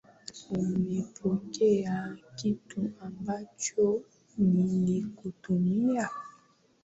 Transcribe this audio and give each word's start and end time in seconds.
Umepokea 0.51 2.17
kito 2.35 2.81
ambacho 3.05 4.01
nilikutumia? 4.37 6.09